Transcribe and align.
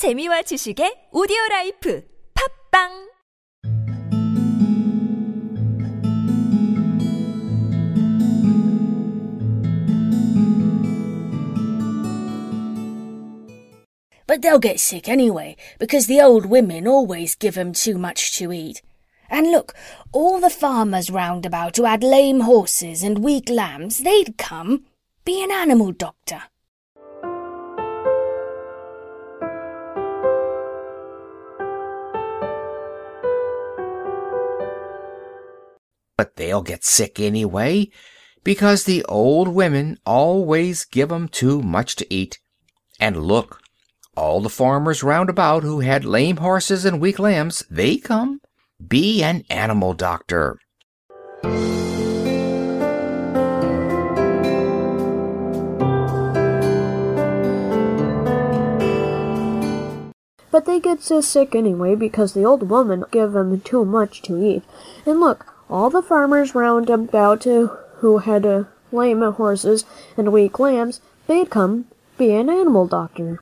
재미와 0.00 0.40
지식의 0.48 1.12
오디오 1.12 1.36
라이프 1.50 2.02
팟빵 2.32 2.88
but 14.26 14.40
they'll 14.40 14.58
get 14.58 14.80
sick 14.80 15.06
anyway, 15.06 15.54
because 15.78 16.06
the 16.06 16.22
old 16.22 16.46
women 16.46 16.88
always 16.88 17.34
give 17.34 17.58
'em 17.58 17.74
too 17.74 17.98
much 17.98 18.32
to 18.38 18.54
eat. 18.54 18.80
And 19.28 19.52
look, 19.52 19.74
all 20.12 20.40
the 20.40 20.48
farmers 20.48 21.10
round 21.12 21.44
about 21.44 21.76
who 21.76 21.84
had 21.84 22.02
lame 22.02 22.48
horses 22.48 23.04
and 23.04 23.20
weak 23.20 23.50
lambs, 23.50 23.98
they'd 23.98 24.38
come. 24.38 24.86
Be 25.26 25.44
an 25.44 25.52
animal 25.52 25.92
doctor. 25.92 26.48
But 36.20 36.36
they'll 36.36 36.60
get 36.60 36.84
sick 36.84 37.18
anyway, 37.18 37.88
because 38.44 38.84
the 38.84 39.02
old 39.06 39.48
women 39.48 39.96
always 40.04 40.84
give 40.84 41.10
'em 41.10 41.28
too 41.28 41.62
much 41.62 41.96
to 41.96 42.06
eat. 42.12 42.38
And 43.00 43.24
look, 43.24 43.58
all 44.18 44.42
the 44.42 44.50
farmers 44.50 45.02
round 45.02 45.30
about 45.30 45.62
who 45.62 45.80
had 45.80 46.04
lame 46.04 46.36
horses 46.36 46.84
and 46.84 47.00
weak 47.00 47.18
lambs, 47.18 47.64
they 47.70 47.96
come. 47.96 48.42
Be 48.86 49.22
an 49.22 49.44
animal 49.48 49.94
doctor. 49.94 50.58
But 60.52 60.66
they 60.66 60.80
get 60.80 61.02
so 61.02 61.22
sick 61.22 61.54
anyway 61.54 61.94
because 61.94 62.34
the 62.34 62.44
old 62.44 62.68
woman 62.68 63.04
give 63.10 63.34
'em 63.34 63.60
too 63.60 63.86
much 63.86 64.20
to 64.22 64.36
eat. 64.36 64.62
And 65.06 65.18
look, 65.18 65.46
all 65.70 65.88
the 65.88 66.02
farmers 66.02 66.54
round 66.54 66.90
about 66.90 67.44
who 67.44 68.18
had 68.18 68.66
lame 68.92 69.22
horses 69.32 69.84
and 70.16 70.32
weak 70.32 70.58
lambs, 70.58 71.00
they'd 71.26 71.50
come 71.50 71.86
be 72.18 72.32
an 72.32 72.50
animal 72.50 72.86
doctor. 72.86 73.40